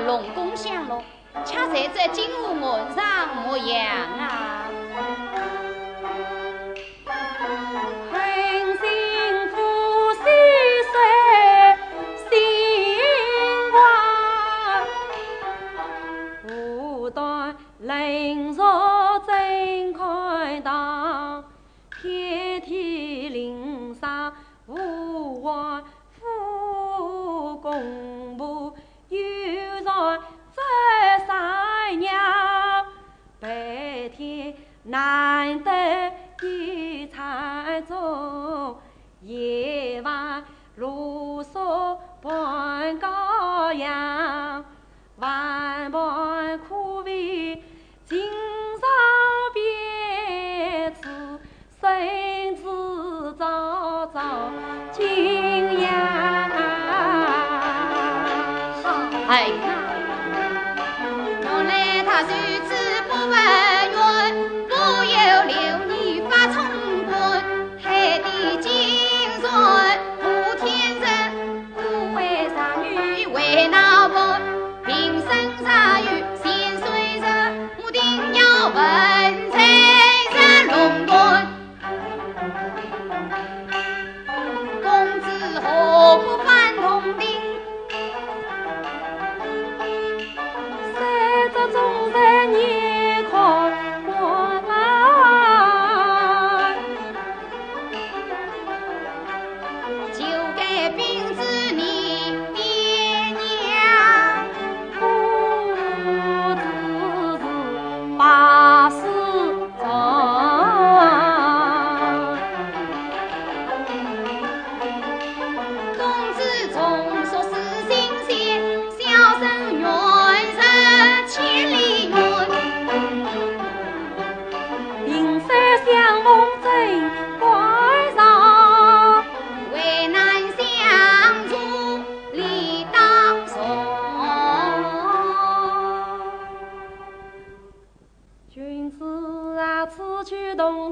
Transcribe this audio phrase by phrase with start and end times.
[0.00, 1.02] 龙宫香咯，
[1.44, 3.86] 恰在这金屋我让模样
[4.18, 4.53] 啊！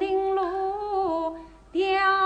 [0.02, 1.36] 鸣路
[1.70, 2.21] 雕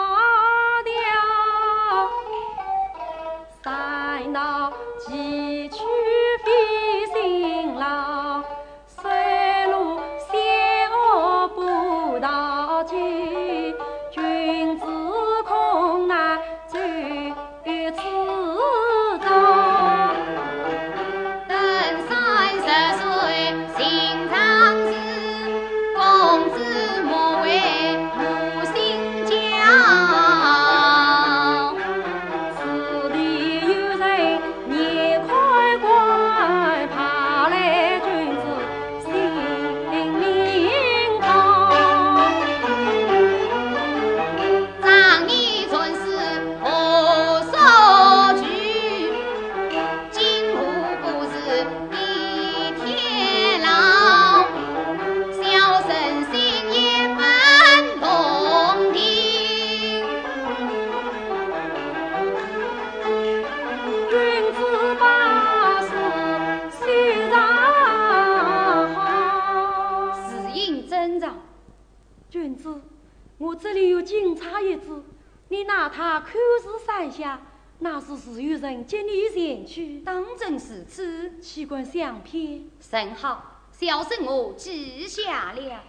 [81.66, 82.62] 官相片。
[82.80, 85.80] 甚好，小生我记下了。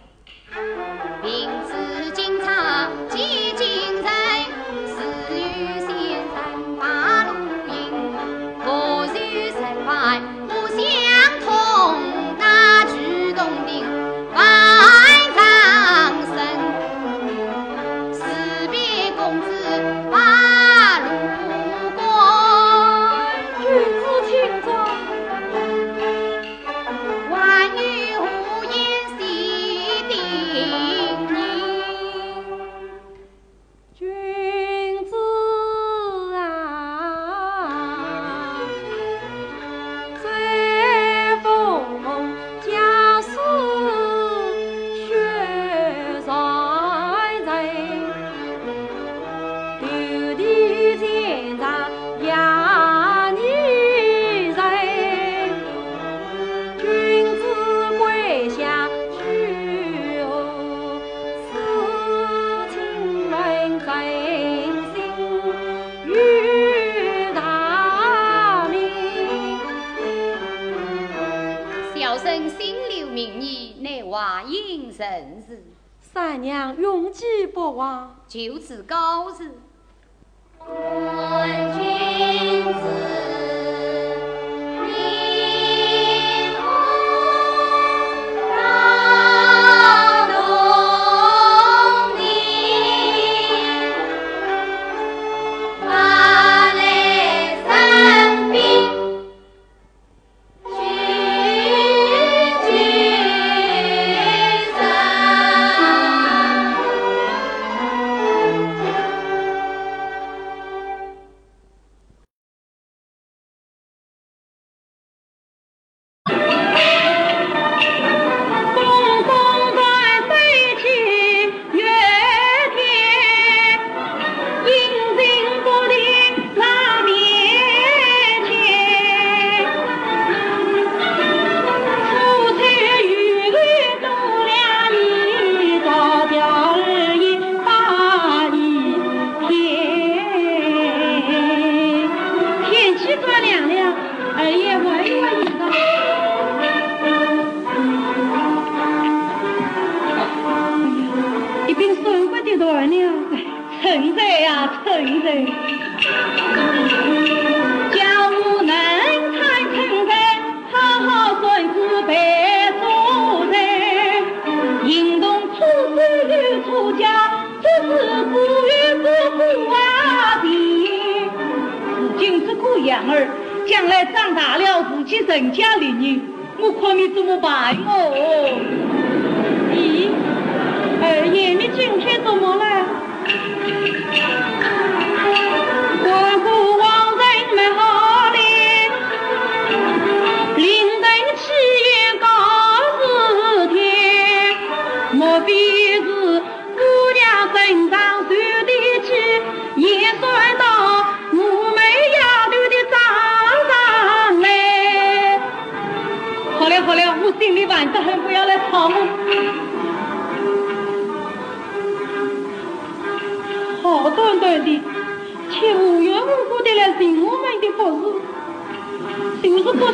[1.22, 5.17] 名字经常记精神。
[74.10, 75.64] 话应人事。
[76.00, 79.60] 三娘永记不忘，就此告辞。
[81.76, 83.27] 君子。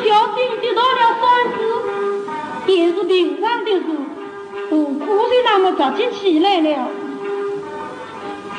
[0.04, 1.24] 小心跌倒了三
[1.56, 1.58] 枝
[2.66, 3.86] 便是平常的事
[4.70, 6.88] 何苦就那么着急起来了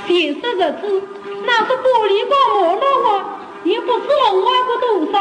[0.08, 1.04] 前些日子
[1.46, 3.08] 那个玻璃光磨了我
[3.64, 5.14] 也不知弄坏过多少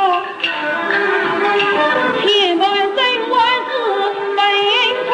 [2.23, 3.71] 千万真万事
[4.35, 4.41] 被
[5.11, 5.13] 我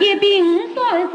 [0.00, 1.06] 一并算是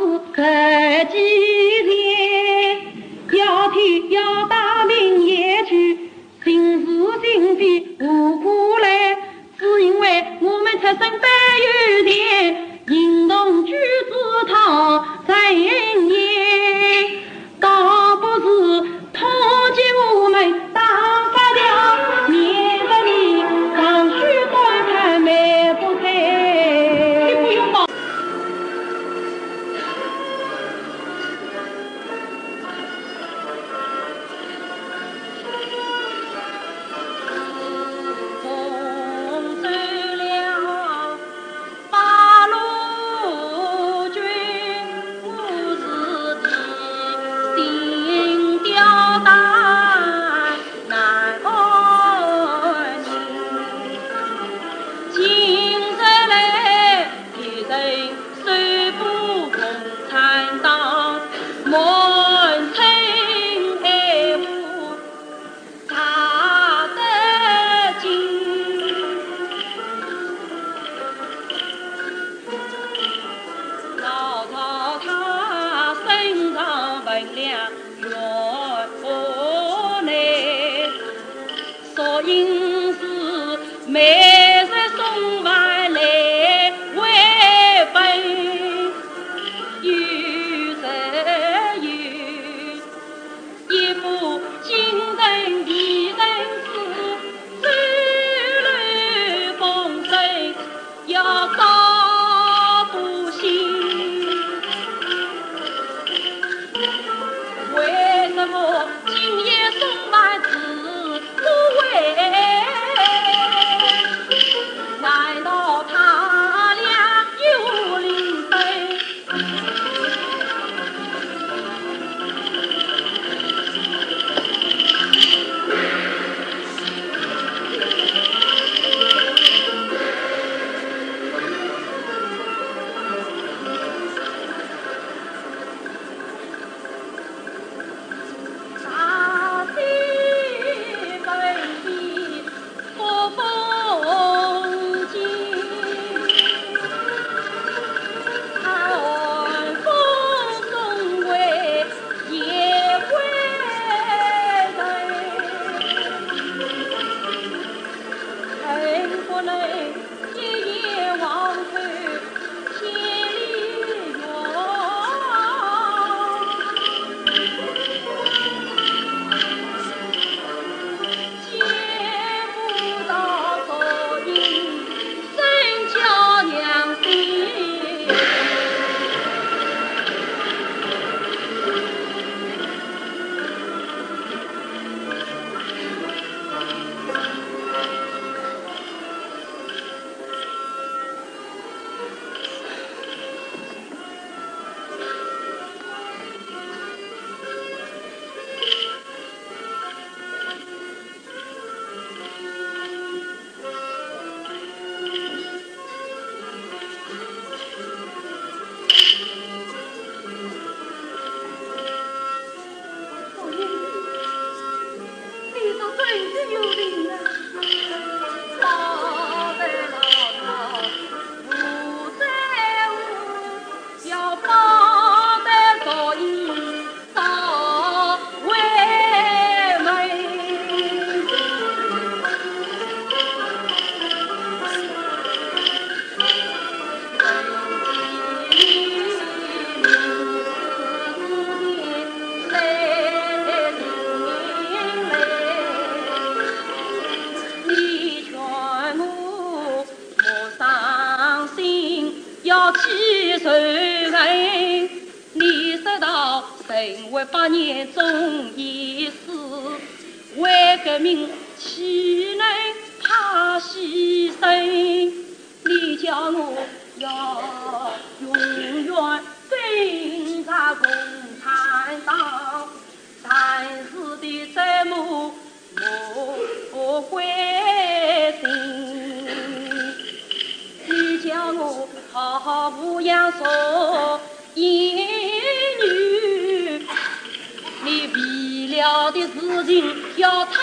[288.82, 290.54] 小的事情要他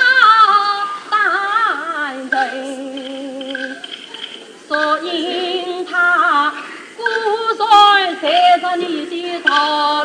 [1.09, 3.77] 担任，
[4.67, 6.53] 所以他
[6.97, 7.05] 故
[7.55, 7.65] 作
[8.21, 9.98] 三着你的头。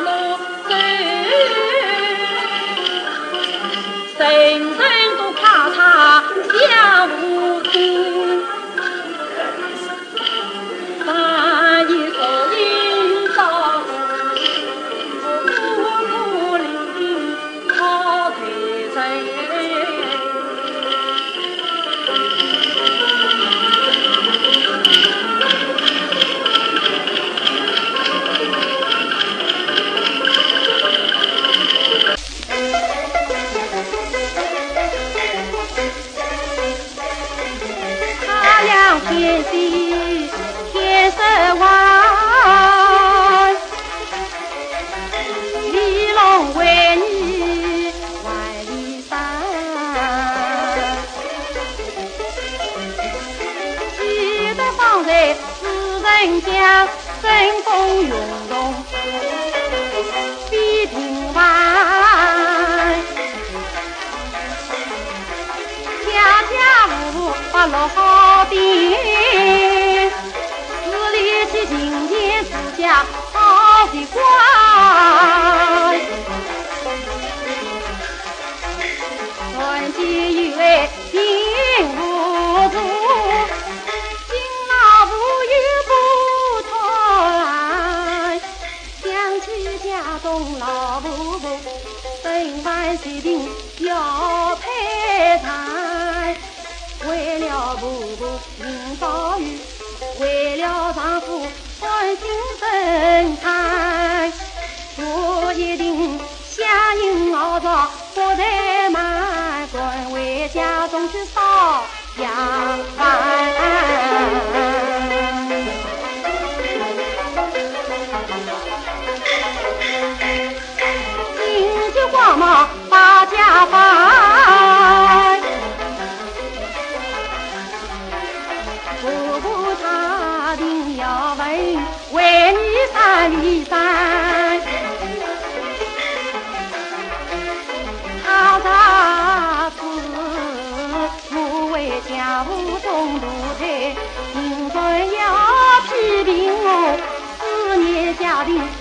[148.44, 148.73] audience.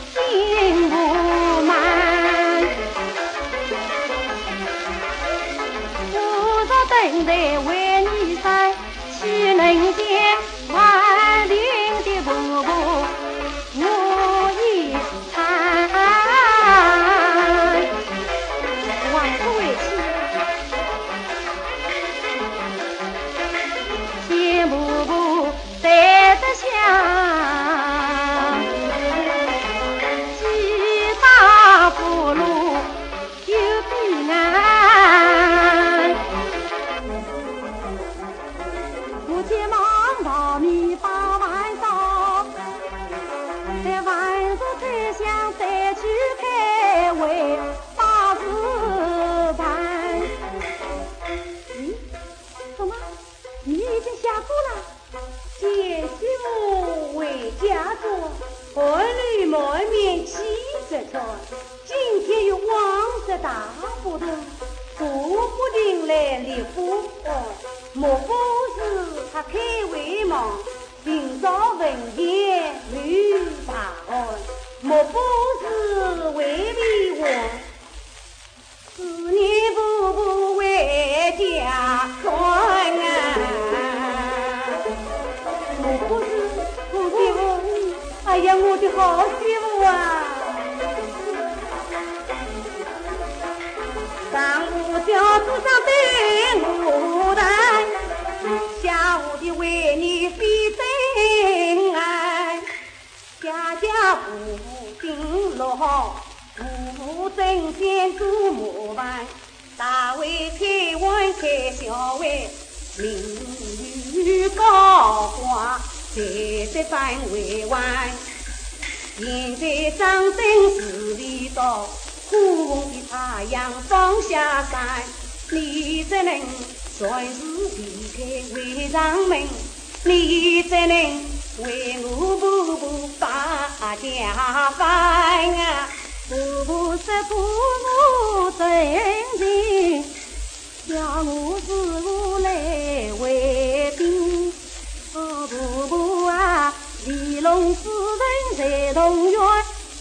[147.44, 149.40] 龙四人在同院。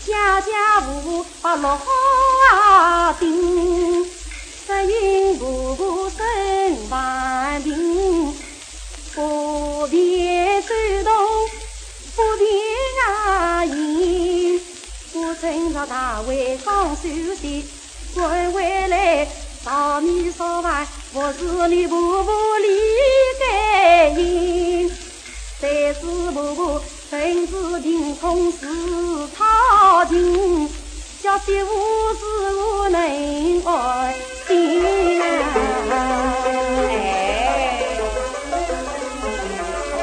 [0.06, 4.04] 家家户户把落花钉，
[4.66, 8.34] 只因步步生万病，
[9.14, 10.68] 不便走
[11.04, 11.14] 动，
[12.16, 12.50] 不便
[12.98, 14.60] 牙龈。
[15.14, 17.08] 我趁着大会刚休
[17.40, 17.64] 息，
[18.14, 19.28] 滚回来
[19.64, 22.68] 烧米烧饭，我是你婆婆离
[23.38, 24.90] 开因，
[25.60, 26.00] 再是
[26.32, 26.80] 步步。
[27.12, 27.52] 本是
[27.82, 28.66] 凭空是
[29.36, 30.66] 他情，
[31.22, 31.68] 小媳妇
[32.14, 32.24] 是
[32.56, 32.98] 我能
[33.66, 34.14] 爱
[34.48, 34.50] 心。
[35.90, 35.92] 哎，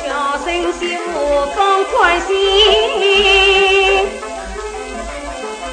[0.05, 1.09] 小孙媳妇
[1.55, 2.29] 放宽心，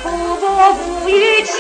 [0.03, 0.05] 婆
[0.41, 1.53] 婆富有七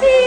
[0.00, 0.25] sí.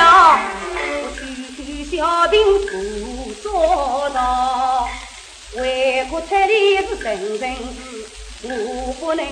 [0.00, 2.00] 知晓。
[2.00, 4.88] 小兵不做到，
[5.56, 8.06] 为国出力是人人事，
[8.42, 9.26] 我不能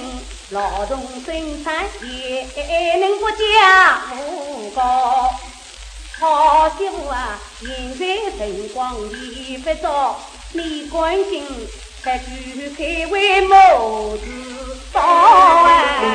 [0.50, 5.30] 劳动生产，也能国家务高。
[6.20, 8.06] 好媳妇啊，现在
[8.36, 10.20] 辰光已不早，
[10.52, 11.46] 你关心
[12.02, 16.07] 还去开会么子早啊？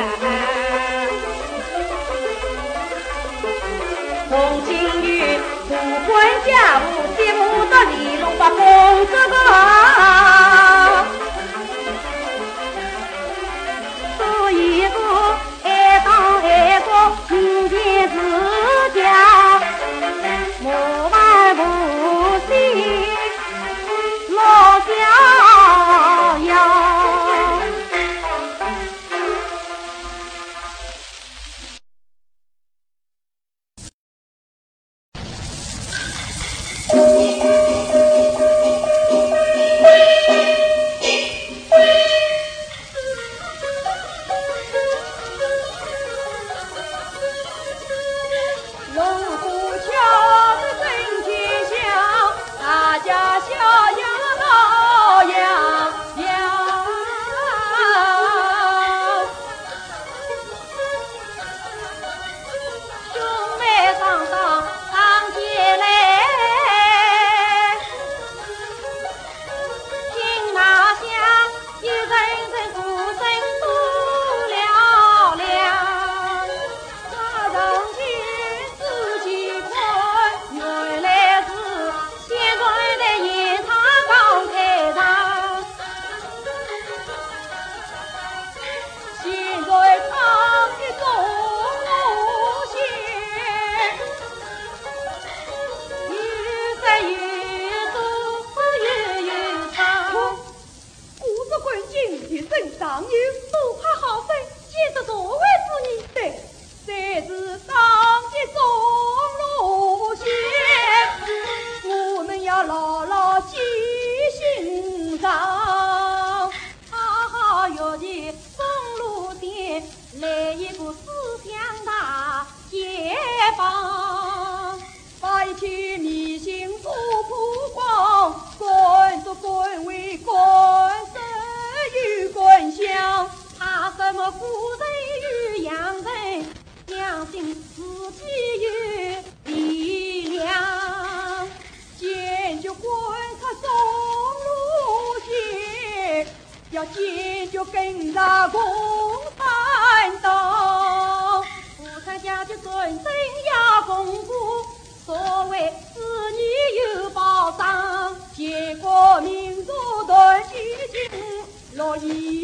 [161.96, 162.43] 一。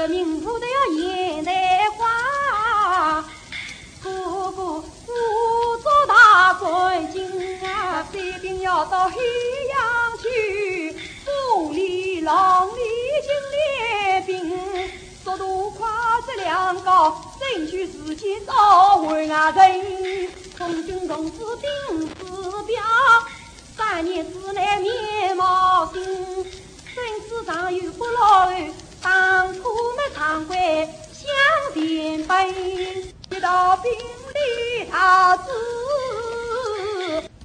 [0.00, 1.52] 这名不了要言得，
[4.02, 5.12] 哥哥不
[5.76, 10.96] 做大官军啊，必定要到海阳去
[11.26, 12.80] 风里浪里
[13.26, 14.90] 经练兵，
[15.22, 15.86] 速度快，
[16.24, 22.14] 质量高，争取时间到外啊人，红军同志兵指
[22.66, 22.82] 标，
[23.76, 28.50] 三年之内面貌新，身子上有不老。
[29.02, 29.62] 当初
[29.96, 30.58] 没当官
[31.12, 31.26] 想
[31.74, 32.48] 田奔，
[33.30, 33.90] 一道兵
[34.90, 35.48] 乱桃子，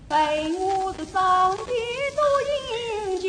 [0.09, 1.65] 陪我的上天
[2.15, 2.19] 多
[2.51, 3.25] 英俊，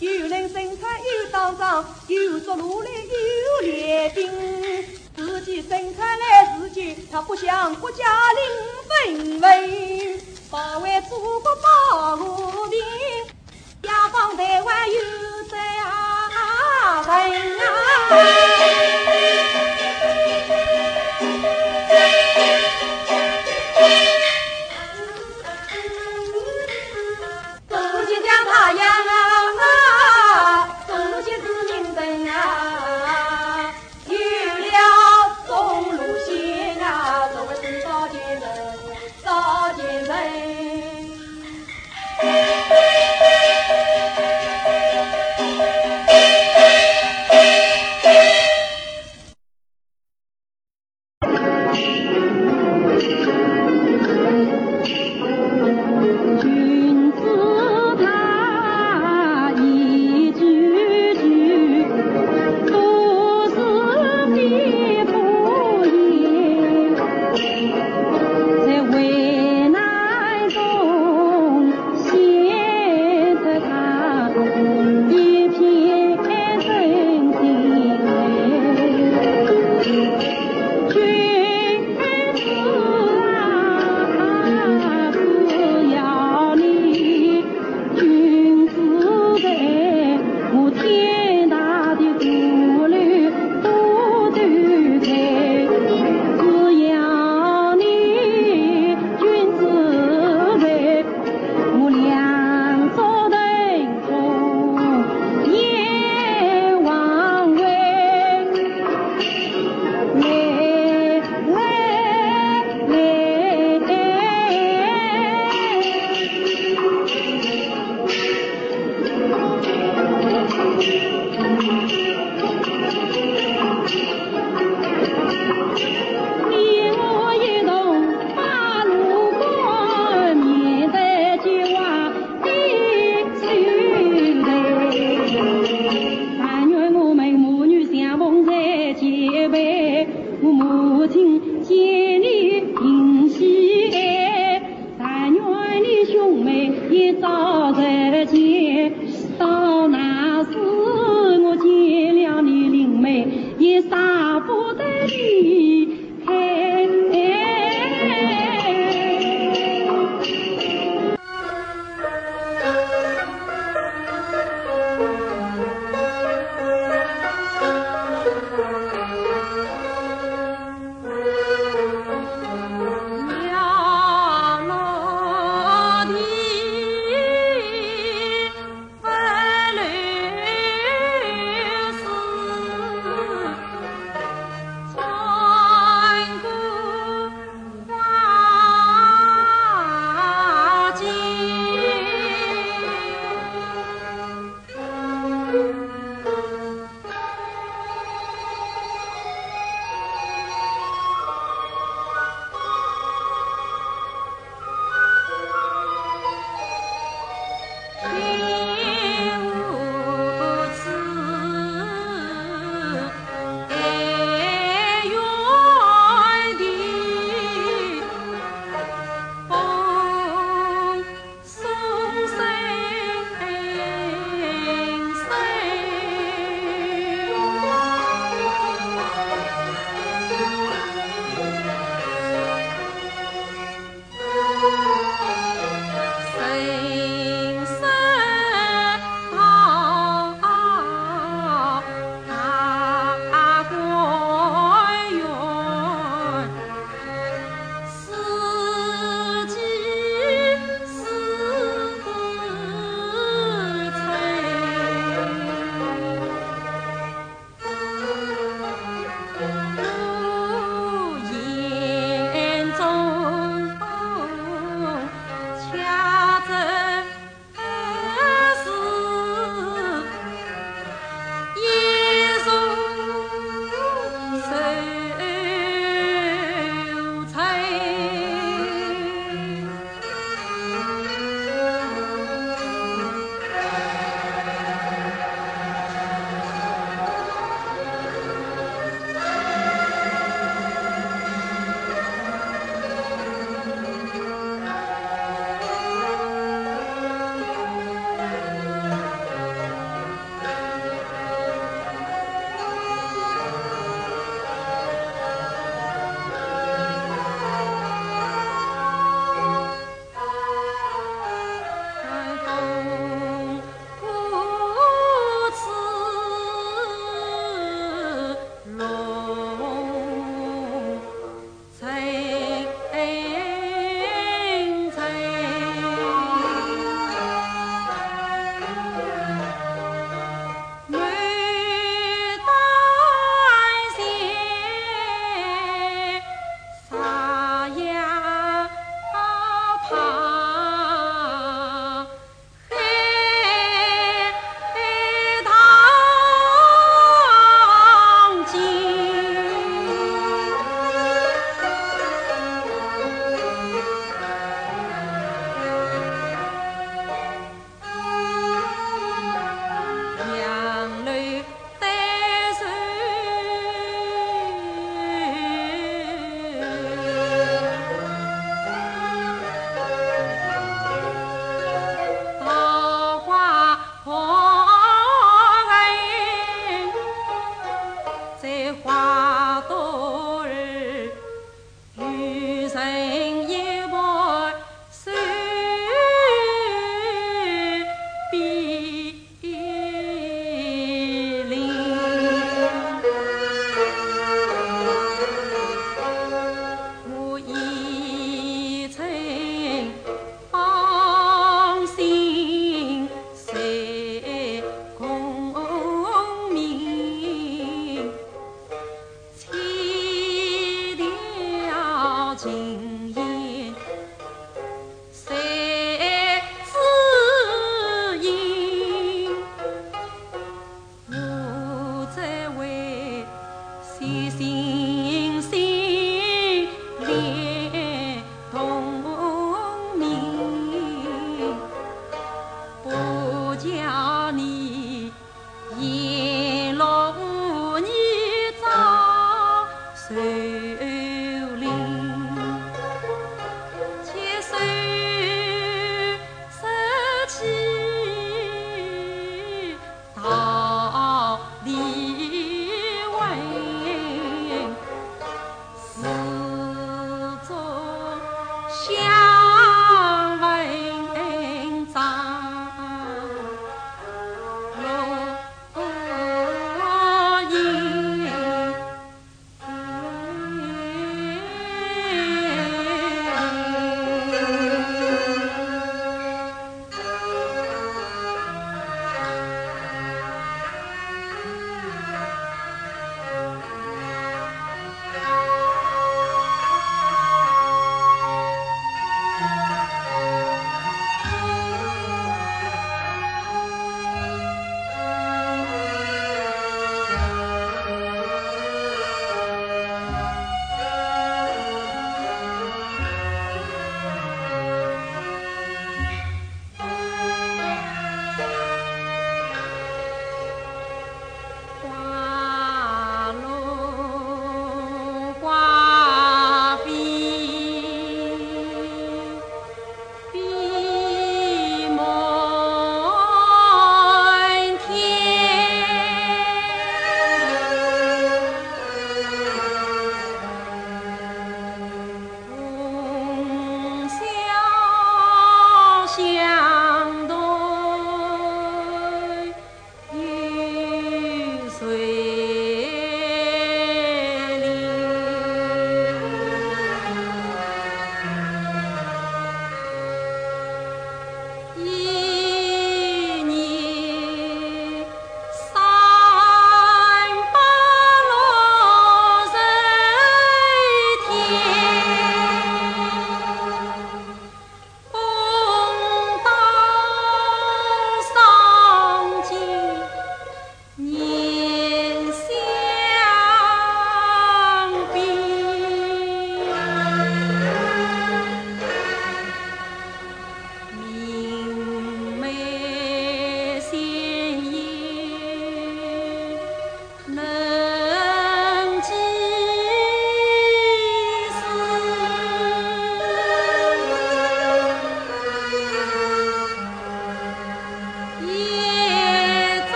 [0.00, 4.20] 又能生产又打仗，又做奴隶又练兵，
[5.14, 8.42] 自己生产来自己，他不想国家领
[8.88, 10.20] 分文，
[10.50, 12.78] 保卫祖国保和平，
[13.82, 15.00] 家放台湾有
[15.48, 16.19] 怎样？
[16.80, 17.20] 大本啊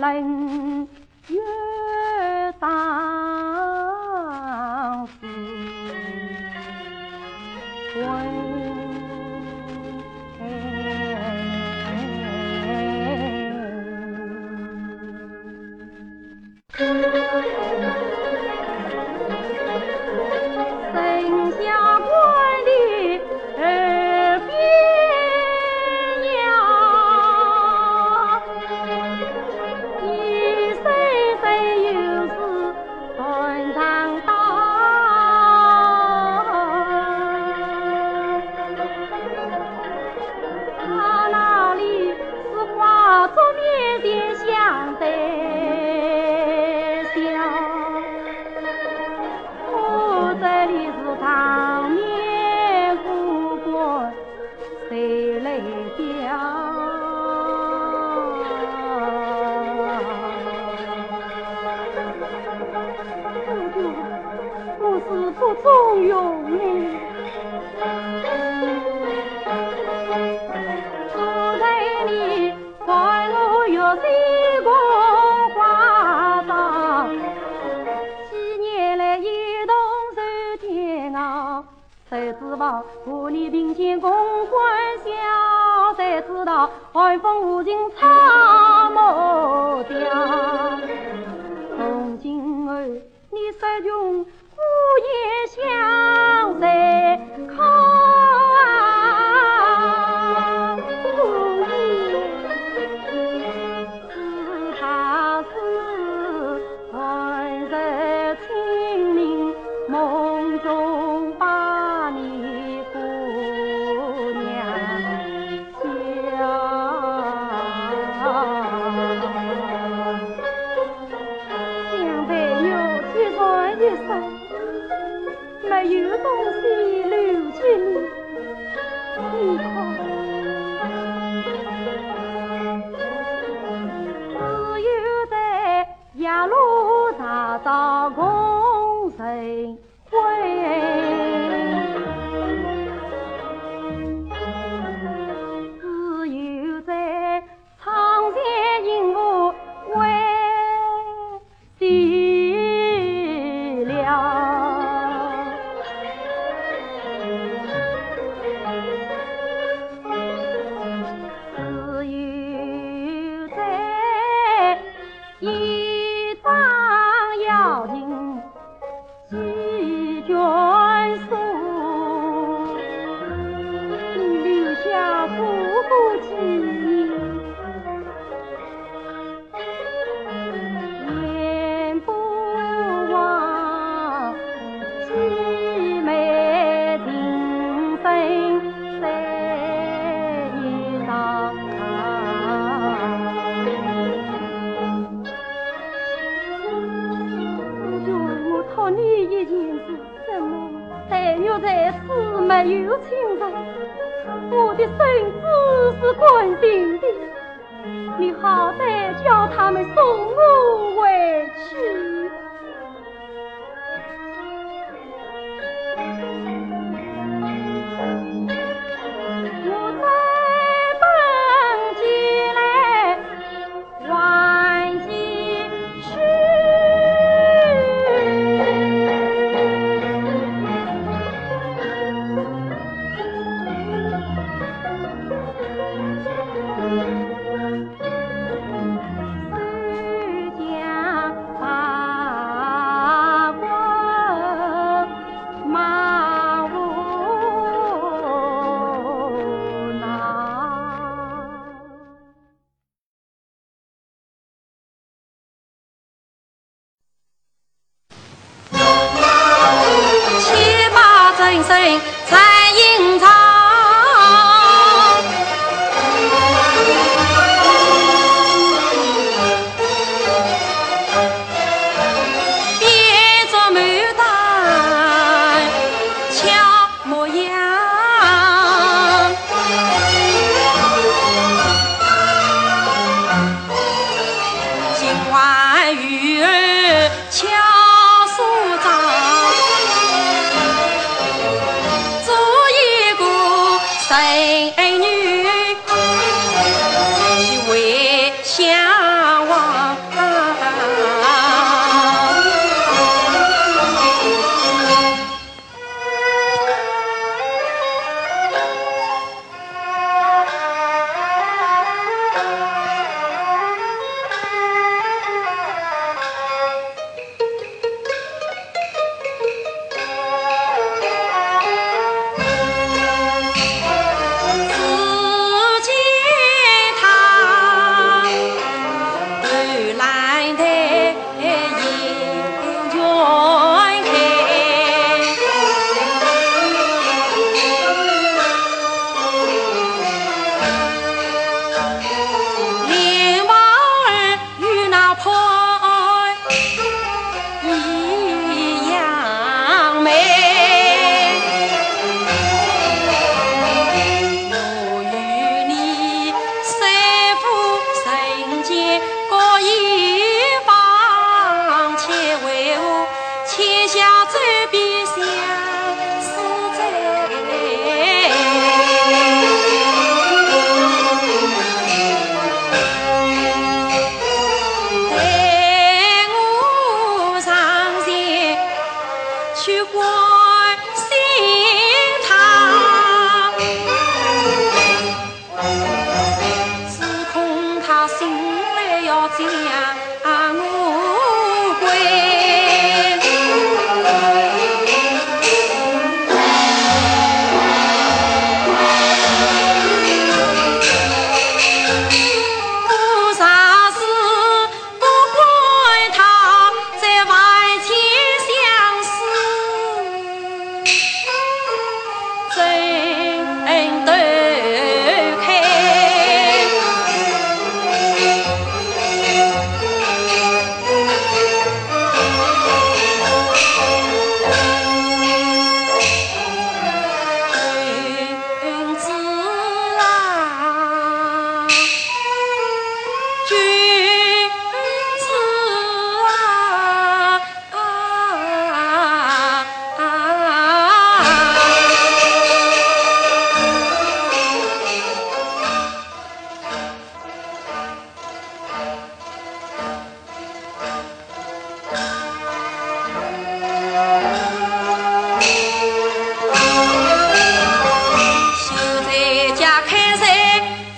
[0.00, 0.86] 晚
[1.28, 1.59] 冷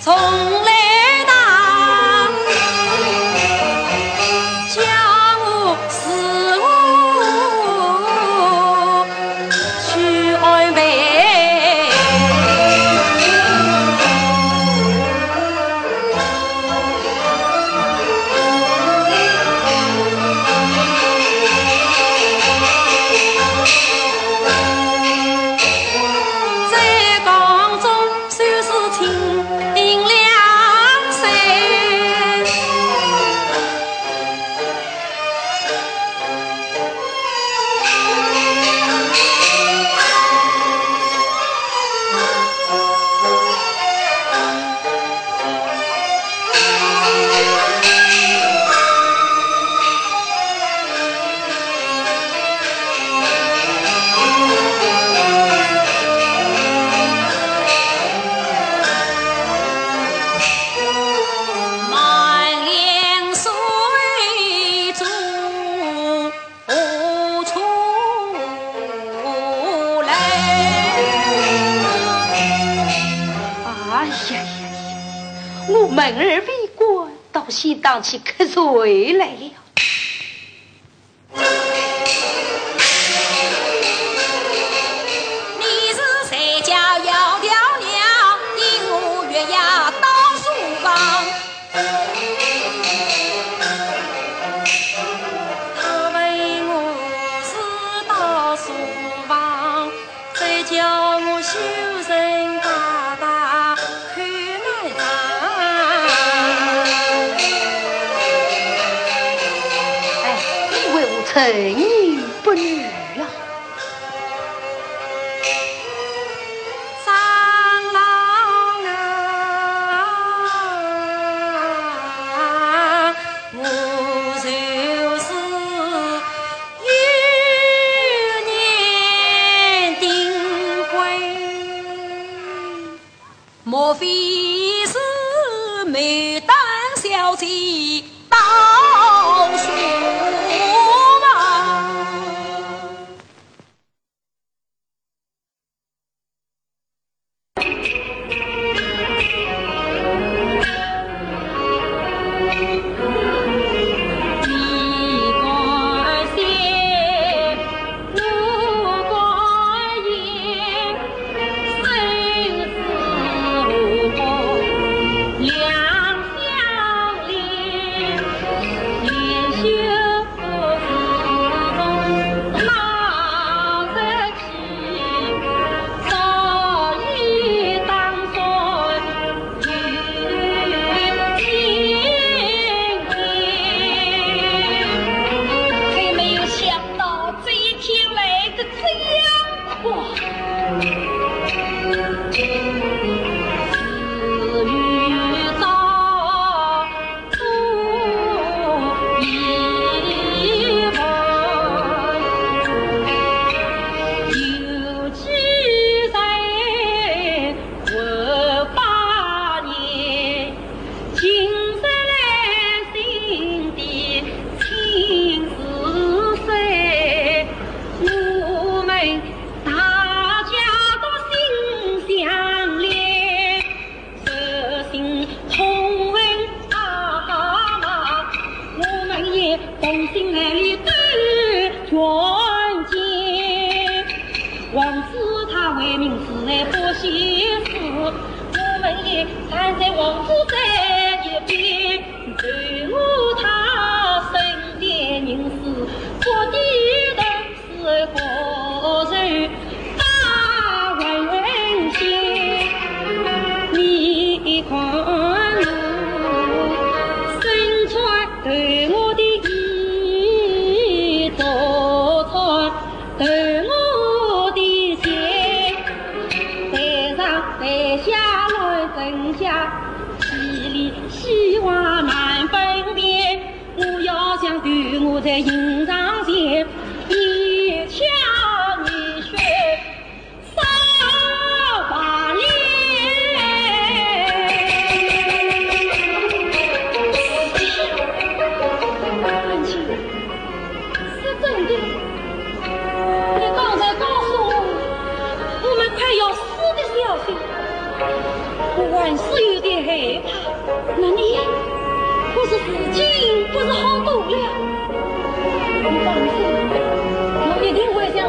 [0.03, 0.32] 菜从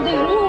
[0.04, 0.43] 那个路